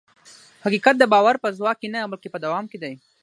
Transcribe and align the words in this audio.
حقیقت 0.65 0.95
د 0.99 1.03
باور 1.13 1.35
په 1.43 1.49
ځواک 1.57 1.77
کې 1.81 1.87
نه، 1.93 1.99
بلکې 2.11 2.29
په 2.33 2.39
دوام 2.45 2.65
کې 2.71 2.77
دی. 2.83 2.93